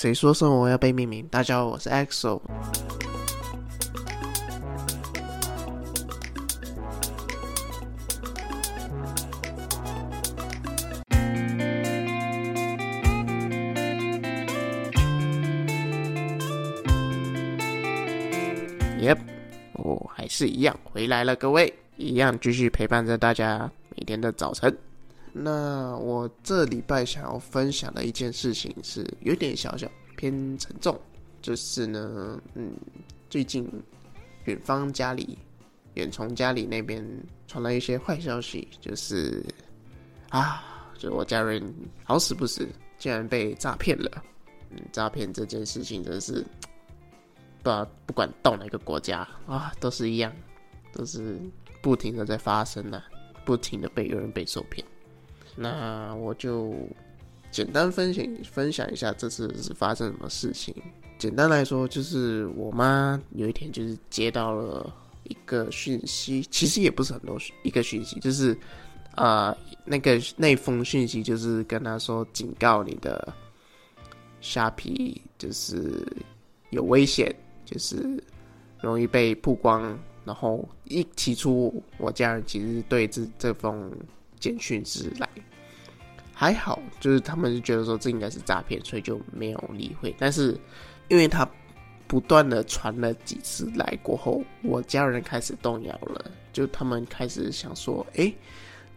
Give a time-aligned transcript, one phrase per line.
[0.00, 1.28] 谁说生活要被命名？
[1.28, 2.40] 大家好，我是 EXO。
[19.02, 19.18] Yep，
[19.74, 24.74] 我还是一样回来了，各位，一样继续陪伴着大家每天的早晨。
[25.32, 30.98] 那我这礼拜想要分享的一件事情是有点小小偏沉重，
[31.40, 32.72] 就是呢，嗯，
[33.28, 33.70] 最近
[34.44, 35.38] 远方家里，
[35.94, 37.04] 远从家里那边
[37.46, 39.44] 传来一些坏消息，就是
[40.30, 41.62] 啊，就我家人
[42.04, 44.10] 好死不死竟然被诈骗了。
[44.70, 46.44] 嗯，诈骗这件事情真是。
[47.62, 47.70] 不
[48.06, 50.32] 不管到哪个国家啊，都是一样，
[50.94, 51.38] 都是
[51.82, 53.02] 不停的在发生呢，
[53.44, 54.82] 不停的被有人被受骗。
[55.56, 56.74] 那我就
[57.50, 60.74] 简单分享分享一下这次是发生什么事情。
[61.18, 64.92] 简单来说，就是我妈有一天就是接到了
[65.24, 68.56] 一个讯息，其实也不是很多一个讯息，就是
[69.14, 73.32] 啊那个那封讯息就是跟她说警告你的
[74.40, 76.06] 虾皮就是
[76.70, 77.34] 有危险。
[77.62, 78.20] 就是
[78.80, 83.88] 容易被曝光，然后一提出我家人其实对这这封
[84.40, 85.28] 简讯之来
[86.32, 90.12] 还好，就是他们就觉得说这应该是诈骗，所以就没有理会。
[90.18, 90.58] 但是
[91.06, 91.48] 因为他
[92.08, 98.32] 不断的传了几次来过后，我家人开始动摇了，就他们开始想说，哎，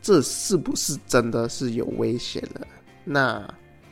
[0.02, 2.66] 这是不是真的是有危险了？
[3.04, 3.48] 那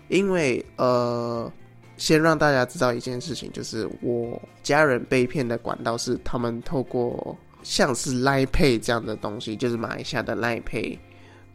[0.08, 1.52] 因为呃。
[1.98, 10.98] 先让大家知道一件事情，就是我家人被骗的管道是他们透过像是 Line Pay 这样的东西，就是马来西亚的 Line Pay，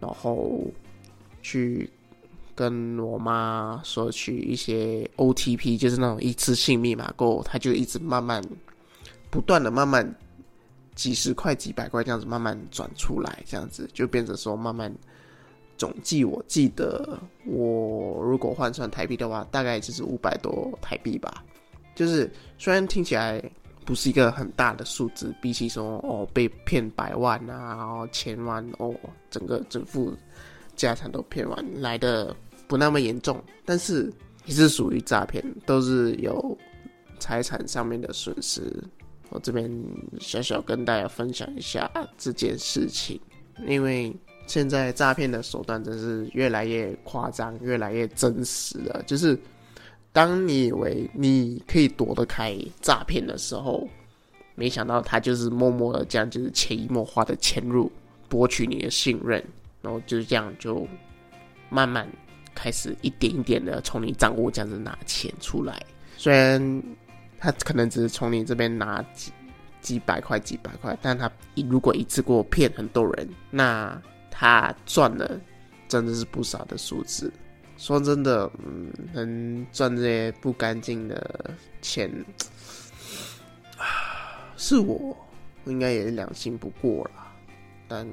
[0.00, 0.61] 然后
[1.42, 1.91] 去
[2.55, 8.42] 跟我妈索取一些 OTP，就是那种一次性密码后，他就一直慢慢
[9.30, 10.14] 不断的慢慢
[10.94, 14.95] 几十块几百块这样子慢慢转出来，这样子就变成说慢慢。
[15.79, 21.45] 总计我记得，我如果换算台币的话，大概就是五百多台币吧。
[21.95, 23.45] 就是虽然听起来
[23.86, 28.95] 不是一个很大的数字，比起说哦被骗百万啊，然后千万哦，
[29.30, 30.13] 整个整副
[30.74, 32.36] 家产都骗完来的
[32.67, 34.13] 不那么严重，但是
[34.45, 36.58] 也是属于诈骗，都是有
[37.19, 38.63] 财产上面的损失。
[39.30, 39.70] 我这边
[40.20, 43.18] 小小跟大家分享一下这件事情，
[43.67, 44.14] 因为。
[44.48, 49.03] 现在诈骗的手段真是越来越夸张，越来越真实了。
[49.05, 49.36] 就是
[50.17, 53.87] 当你以为你可以躲得开诈骗的时候，
[54.55, 57.93] 没想到他就是默默的这样，就是潜移默化的潜入，
[58.27, 59.45] 博取你的信任，
[59.83, 60.89] 然后就是这样就
[61.69, 62.09] 慢慢
[62.55, 65.85] 开始一点一点的从你账户这样子拿钱出来。
[66.17, 66.83] 虽然
[67.39, 69.31] 他可能只是从你这边拿几
[69.83, 71.31] 几百块、几百块，但他
[71.69, 74.01] 如果一次过骗很多人，那
[74.31, 75.39] 他赚了，
[75.89, 77.31] 真的是不少的数字。
[77.77, 82.11] 说真的，嗯，能赚这些不干净的钱，
[84.57, 85.17] 是我，
[85.67, 87.27] 应该也是良心不过了。
[87.89, 88.07] 但，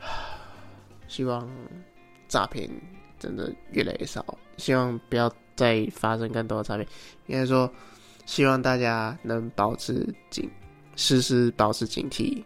[1.08, 1.48] 希望
[2.28, 2.68] 诈骗
[3.18, 4.24] 真的越来越少，
[4.56, 6.86] 希望不要再发生更多的诈骗。
[7.26, 7.72] 应该说，
[8.26, 10.50] 希望大家能保持警，
[10.96, 12.42] 时时保持警惕，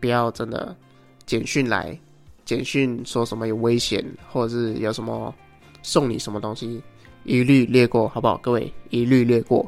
[0.00, 0.76] 不要真的。
[1.24, 1.96] 简讯来，
[2.44, 5.34] 简讯说什么有危险，或者是有什么
[5.82, 6.82] 送你什么东西，
[7.24, 8.36] 一律略过，好不好？
[8.38, 9.66] 各位，一律略过，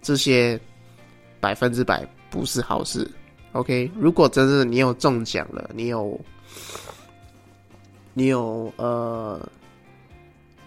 [0.00, 0.60] 这些
[1.40, 3.08] 百分之百不是好事。
[3.52, 6.20] OK，如果真是你有中奖了，你有，
[8.14, 9.40] 你有呃，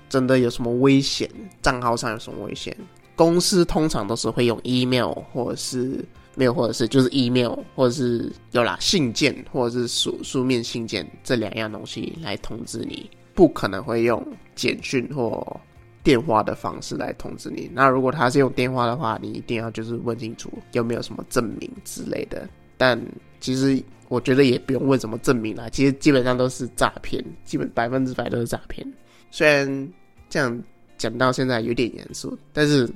[0.08, 1.30] 真的有什么危险，
[1.62, 2.76] 账号上有什么危险，
[3.16, 6.04] 公司通常都是会用 email 或者是。
[6.36, 14.22] 没有，或者是就是 email，或者是有啦信件，或者是书书面信件这两样东西来通知你，不可能会用
[14.54, 15.60] 简讯或
[16.04, 17.72] 电话的方式来通知你。
[17.74, 22.48] 那如果他是用电话的话，你一定要就是问清楚有没有什么证明之类的。
[22.78, 23.02] 但
[23.40, 28.86] 其实我觉得也不用问什么证明啦，其实基本上都是诈骗，基本百分之百都是诈骗。
[29.32, 29.90] 虽然
[30.30, 30.62] 这样
[30.98, 32.90] 讲到现在有点严肃，但是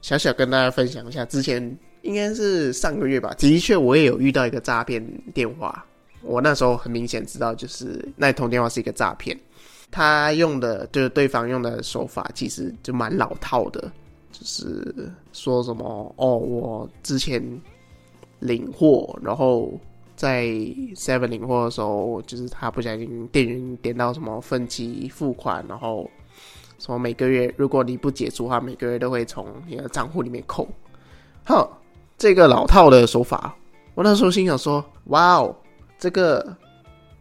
[0.00, 1.78] 小小跟大家分享一下之前。
[2.02, 5.84] 应该是上个月吧，的确我也有遇到一个诈骗电话，
[6.20, 9.38] 我那时候很明显知道，就是那通电话是一个诈骗，
[9.90, 13.80] 他用的就是对方用的手法，其实就蛮老套的，
[14.32, 17.42] 就是说什么哦，我之前
[18.40, 19.72] 领货，然后
[20.16, 20.46] 在
[20.94, 26.10] Seven 领货的时候，就是他不小心店员点到什么分期付款，然后
[26.78, 30.68] 说每个月如果你不解除的话，每个月都会从你的账户里面扣。
[31.44, 31.68] 哼，
[32.22, 33.52] 这个老套的手法，
[33.96, 35.52] 我那时候心想说：哇哦，
[35.98, 36.56] 这个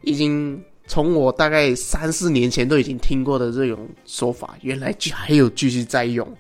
[0.02, 6.32] 已经从我大概三四年前都已经听过的这种说法，原来就还有继续在用。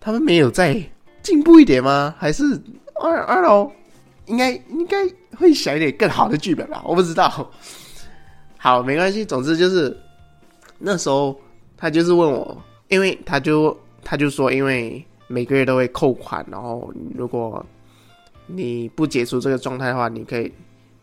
[0.00, 0.82] 他们没有再
[1.22, 2.12] 进步一点吗？
[2.18, 2.60] 还是
[2.96, 3.70] 二二楼
[4.26, 5.08] 应该应该
[5.38, 6.82] 会想一点更好的剧本吧？
[6.84, 7.48] 我不知道。
[8.58, 9.96] 好，没关系，总之就是
[10.76, 11.40] 那时候
[11.76, 17.64] 他就是问我，因为他就他就说，因为每个月都会扣款，然后如果
[18.54, 20.52] 你不解除这个状态的话，你可以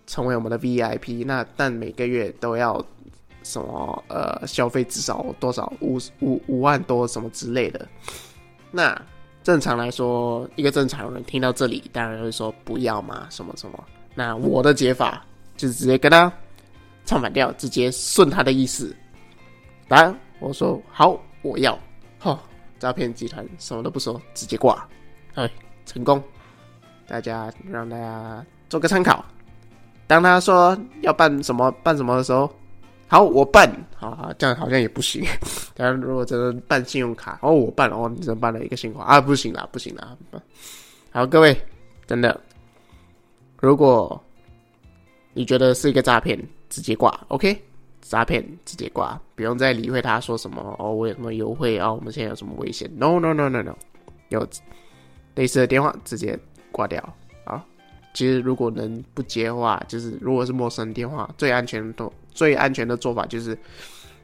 [0.05, 1.25] 成为我们的 VIP。
[1.25, 2.83] 那但每个月都要
[3.43, 7.87] 什么呃消费至少多少五五五万多什么之类的。
[8.71, 8.99] 那
[9.43, 13.83] 正常来说，一个正常人听到这里，当然会说不要嘛，什么什么。
[14.13, 15.25] 那我的解法
[15.57, 16.31] 就是直接跟他
[17.05, 18.95] 唱反调，直接顺他的意思。
[19.87, 21.77] 当然，我说好，我要。
[22.19, 22.47] 好，
[22.77, 24.87] 诈骗集团什么都不说，直接挂。
[25.33, 25.49] 哎，
[25.85, 26.21] 成功！
[27.09, 29.25] 大家让大家做个参考。
[30.07, 32.49] 当他说要办什么办什么的时候。
[33.11, 35.25] 好，我办，好好，这样好像也不行。
[35.73, 40.15] 但如果真的办信用卡，哦，我办，哦，你真办了一个信用卡啊，不行啦，不行啦。
[41.09, 41.59] 好，各位，
[42.05, 42.39] 真的，
[43.59, 44.23] 如果
[45.33, 46.39] 你觉得是一个诈骗，
[46.69, 47.59] 直接挂，OK？
[48.01, 51.91] 诈骗直接挂，不用再理会他说什么哦，我有什么优惠啊？
[51.91, 53.75] 我们现在有什么危险？No，No，No，No，No，
[54.27, 54.47] 有
[55.33, 56.37] 类似的电话直接
[56.79, 57.01] 挂掉
[57.43, 57.65] 啊。
[58.13, 62.11] 其实如果能不接话，就是如果是陌生电话，最安全的。
[62.31, 63.57] 最安全的做法就是，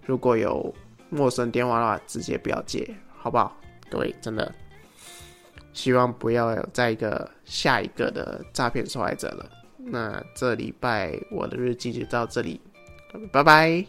[0.05, 0.73] 如果有
[1.09, 2.87] 陌生电话的话，直接不要接，
[3.17, 3.57] 好不好？
[3.89, 4.49] 各位，真的
[5.73, 9.49] 希望不要有再一个下一个的诈骗受害者了。
[9.77, 12.61] 那这礼拜我的日记就到这里，
[13.33, 13.85] 拜拜。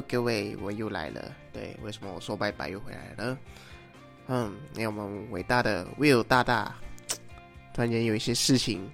[0.00, 1.34] 各位，我又来了。
[1.52, 3.38] 对，为什么我说拜拜又回来了？
[4.28, 6.74] 嗯，因为我们伟大的 Will 大大
[7.72, 8.90] 突然间有一些事情，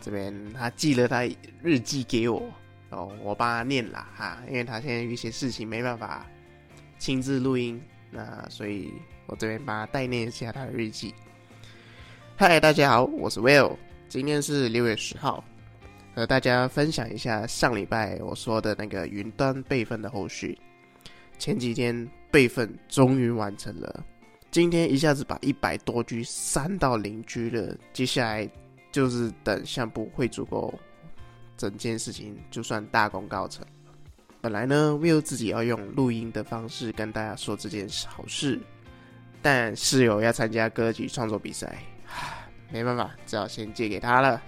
[0.00, 1.28] 这边他寄了他
[1.62, 2.42] 日记给我，
[2.90, 6.26] 然后我帮他念了哈，因为他现在有一些事情没办法
[6.98, 8.92] 亲自录音，那所以
[9.26, 11.14] 我这边帮他代念一下他的日记。
[12.36, 13.76] 嗨，大家好，我是 Will，
[14.08, 15.42] 今天是六月十号。
[16.14, 20.56] 和大家分享一下上礼拜我说的那个云端备份的后续。
[21.38, 24.04] 前几天备份终于完成了，
[24.52, 27.76] 今天一下子把一百多 G 删到零 G 了。
[27.92, 28.48] 接下来
[28.92, 30.72] 就是等相簿会足够，
[31.56, 33.66] 整件事情就算大功告成。
[34.40, 38.60] 本来呢，Will 自己要用录音的方式跟大家说这件好事，
[39.42, 41.78] 但室友要参加歌曲创作比赛，
[42.70, 44.40] 没办法，只好先借给他了。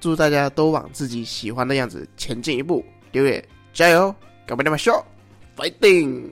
[0.00, 4.14] 祝大家都往自己喜欢的样子前进一步，六月加油，
[4.46, 4.62] 干杯！
[4.62, 5.04] 那么笑
[5.56, 6.24] ，fighting！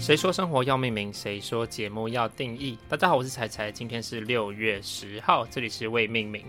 [0.00, 1.12] 谁说生活要命名？
[1.12, 2.76] 谁说节目要定义？
[2.88, 6.42] 大家好，我是彩彩，今天是六月十号，这里是未命名。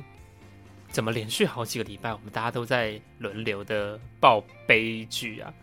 [0.90, 5.54] 怎么连续好几个礼拜，我们大家都在轮流的爆悲剧啊？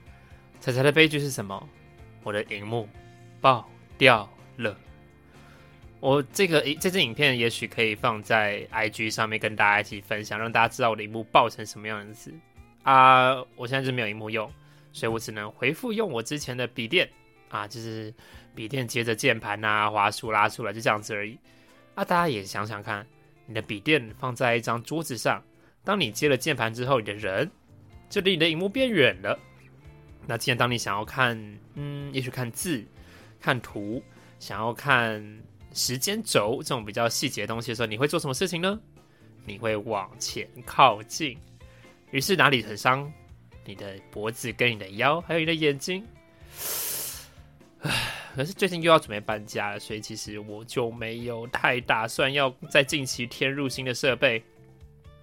[0.60, 1.68] 彩彩的悲剧是什么？
[2.22, 2.88] 我的荧幕
[3.40, 4.28] 爆掉。
[4.56, 4.76] 了，
[6.00, 12.32] 我这个这支影片也许可以放在 IG 上面跟大家一起分享，让大家知道我的荧幕爆成什么样子
[12.82, 13.34] 啊！
[13.56, 14.50] 我现在是没有荧幕用，
[14.92, 17.08] 所以我只能回复用我之前的笔电
[17.48, 18.12] 啊，就是
[18.54, 21.38] 笔电接着键盘啊、滑鼠拉出来，就这样子而已
[21.94, 22.04] 啊！
[22.04, 23.06] 大家也想想看，
[23.46, 25.42] 你的笔电放在一张桌子上，
[25.82, 27.50] 当你接了键盘之后，你的人
[28.08, 29.38] 就离你的荧幕变远了。
[30.26, 32.84] 那既然当你想要看，嗯，也许看字、
[33.40, 34.02] 看图。
[34.38, 38.78] 想要看时间轴这种比较细节的东西的时候，你会做什么事情呢？
[39.44, 41.38] 你会往前靠近，
[42.10, 43.12] 于是哪里很伤？
[43.64, 46.04] 你的脖子、跟你的腰，还有你的眼睛。
[48.34, 54.42] 可是最近又要准备搬家了，所以其实我就没有太打算要在近期添入新的设备。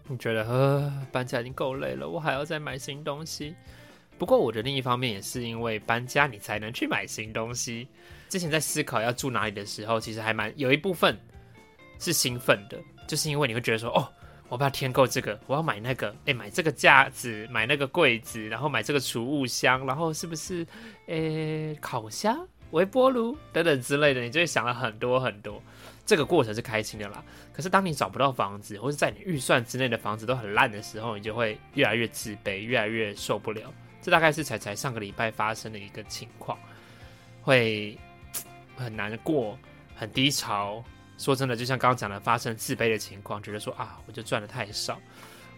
[0.08, 3.56] 你觉得，呃，搬家已经够累了，我还要再买新东西。
[4.18, 7.88] 不过我的另一方面也是因为搬家，你才能去买新东西。
[8.34, 11.16] 之前在思考要住哪里的时候，其实还蛮有一部分
[12.00, 14.12] 是兴奋的，就是因为你会觉得说，哦，
[14.50, 20.66] 我不要添购这个，我要买那个，哎，买这个架子，买那个柜子，然后买这个储物箱，然后是不是，
[21.06, 22.36] 诶，烤箱、
[22.72, 25.62] 微波炉等等之类的，你就会想了很多很多。
[26.04, 27.24] 这个过程是开心的啦。
[27.54, 33.72] 可是当你找不到房子，或者在你预算之内的房子都很烂的时候，你就会越来越自卑，越来越受不了。
[34.02, 36.58] 这大概是彩彩上个礼拜发生的一个情况，
[37.44, 37.96] 会
[38.76, 39.58] 很难过，
[39.96, 40.84] 很低潮。
[41.18, 45.00] 说真的，就像刚刚讲的，发生自卑的情况，觉得说啊，我就赚的太少，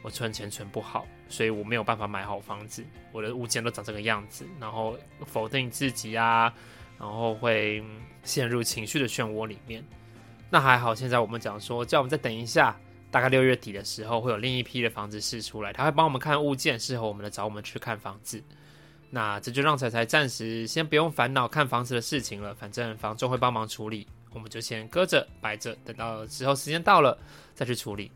[0.04, 6.54] 我存钱存不好，所以我没有办法买好房子，我的物件都长这个样子，然后否定自己啊，
[7.00, 7.84] 然后会
[8.24, 9.84] 陷入情绪的漩涡里面。
[10.50, 12.78] 那还好，现在我们讲说，叫我们再等一下，
[13.10, 18.44] 大概六月底的时候，会有另一批的房子试出来，他会帮我们看物件，适合我们的，找我们去看房子。
[19.16, 24.06] 那这就让彩彩暂时先不用烦恼看房子的事情了，反正房仲会帮忙处理。
[24.34, 27.18] 我们就先搁着摆着，等到之后时间到了
[27.54, 28.12] 再去处理。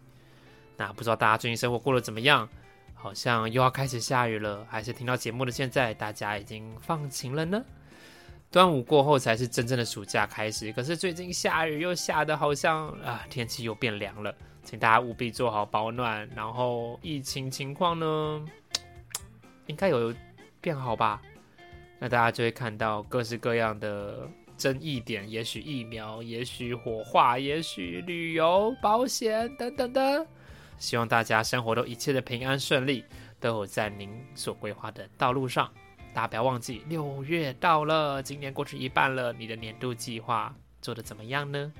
[0.75, 2.49] 那不知道大家最近生活过得怎么样？
[2.93, 7.63] 好像又要开始下雨了，还是听到节目的现在大家已经放晴了呢？
[8.51, 16.29] 端午过后才是真正的暑假开始，可是最近下雨又下的好像啊，天气又变凉了，请大家务必做好保暖。
[16.35, 18.45] 然后疫情情况呢，
[19.67, 20.13] 应该有
[20.61, 21.21] 变好吧？
[21.99, 24.29] 那大家就会看到各式各样的。
[24.57, 30.27] 争议点，也许疫苗，也许火化，也许旅游保险等等的。
[30.77, 33.05] 希望大家生活都一切的平安顺利，
[33.39, 35.71] 都有在您所规划的道路上。
[36.13, 41.71] 大家不要忘记，六月到了，今年过去一半了，你的年度计划做的怎么样呢？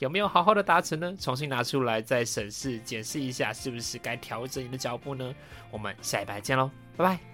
[0.00, 1.16] 有没有好好的达成呢？
[1.20, 5.32] 重新拿出来再审视、检视一下，是不是该调整你的脚步呢？
[5.70, 7.33] 我们下一拜见喽，拜拜。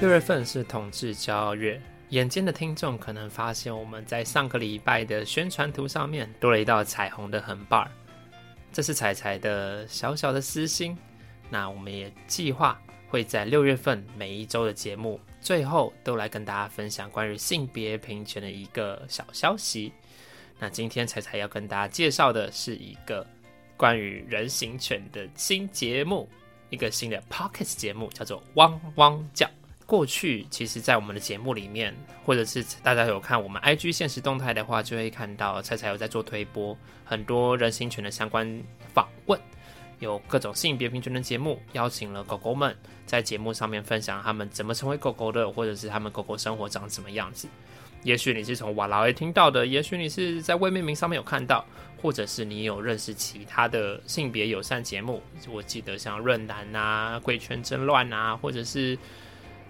[0.00, 7.90] 六月份是同志骄傲月，眼尖的听众可能发现我们在上个礼拜的宣传图上面多了一道彩虹的横把，
[8.72, 10.96] 这是彩彩的小小的私心。
[11.50, 19.92] 那我们也计划会在六月份每一周的节目最后都来跟大家分享关于性别平权的一个小消息。
[20.60, 23.26] 那今天彩彩要跟大家介绍的是一个
[23.76, 26.28] 关于人形犬的新节目，
[26.70, 29.50] 一个新的 Pocket 节目，叫做汪汪叫。
[29.88, 36.76] 过去其实，在我们的节目里面，或者是大家有看我们 IG 现实动态的话，就会看到彩彩有在做推播
[37.06, 38.46] 很多人形犬的相关
[38.92, 39.40] 访问，
[39.98, 42.76] 有各种性别平权的节目，邀请了狗狗们
[43.06, 47.48] 在节目上面分享他们怎么成为狗狗的，或者是他们狗狗生活长什么样子。
[48.02, 51.64] 也许你是从瓦劳 A 听到的，也许你是在未命名上面有看到，
[52.02, 55.22] 或者是你有认识其他的性别友善节目。
[55.50, 58.98] 我记得像润南啊、贵圈争乱啊，或者是。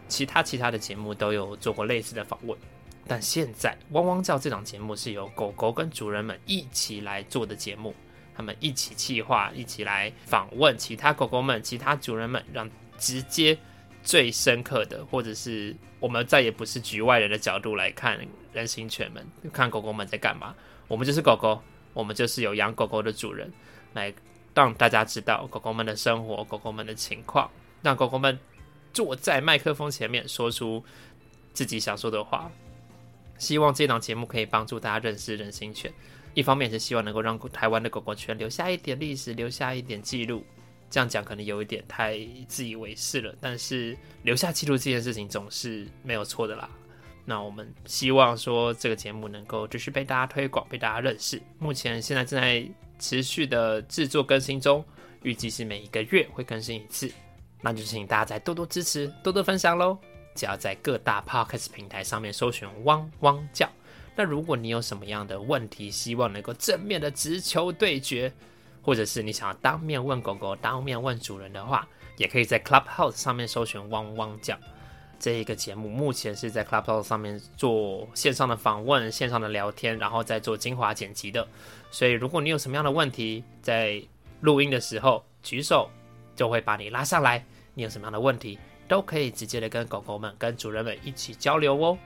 [0.08, 2.58] 其他其他的节目都有做过类似的访问，
[3.06, 7.94] 但现在《汪汪叫》这档节目是由狗狗跟主人们一起来做的节目，
[8.34, 13.56] 他们一起企划，一起来访问其他狗狗们、其他主人们，让直接
[14.02, 18.18] 最深刻的，或者是我们再也不是局外人的角度来看
[18.52, 20.54] 人形犬们，看狗狗们在干嘛。
[20.88, 21.62] 我们就是狗狗，
[21.92, 23.52] 我们就是有养狗狗的主人，
[23.92, 24.12] 来
[24.54, 27.50] 让大家知道狗狗们的生活、狗狗们的情况，
[27.82, 28.38] 让狗狗们。
[28.92, 30.82] 坐在麦克风前面说出
[31.52, 32.50] 自己想说的话，
[33.38, 35.92] 希望这档节目可以帮助大家认识人形犬。
[36.34, 40.44] 一方面是希望能够让台湾的狗狗圈留下一点历史，留下一点记录。
[40.90, 46.70] 这样讲可能有一点太自以为是了，但是留下记录这件事情总是没有错的啦。
[47.24, 51.42] 那我们希望说这个节目能够继续被大家推广，被大家认识。
[51.58, 52.66] 目前现在正在
[52.98, 54.82] 持续的制作更新中，
[55.22, 57.10] 预计是每一个月会更新一次。
[57.60, 59.98] 那就请大家再多多支持，多多分享喽！
[60.34, 63.68] 只要在各大 podcast 平台上面搜寻“汪汪叫”。
[64.14, 68.32] 那如果你有什么样的问题，希望能够正面的直球对决，
[68.80, 71.86] 或者是你想要当面问狗狗、当面问主人的话，
[72.16, 74.56] 也可以在 Clubhouse 上面搜寻“汪汪叫”
[75.18, 75.88] 这一个节目。
[75.88, 81.46] 目前是在 Clubhouse 上面做线上的访问、线上的聊天，然后再做精华剪辑的。
[81.90, 84.00] 所以如果你有什么样的问题，在
[84.42, 85.90] 录音的时候举手。
[86.38, 91.98] 就会把你拉上来，你有什么样的问题，都可以直接的跟狗狗们、跟主人们一起交流哦。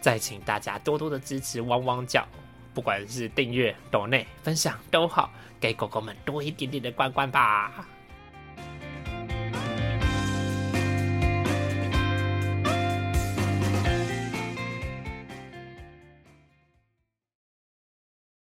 [0.00, 2.24] 再请大家多多的支持汪汪叫，
[2.72, 5.28] 不管是订阅、抖内、分享都好，
[5.58, 7.84] 给狗狗们多一点点的关关吧。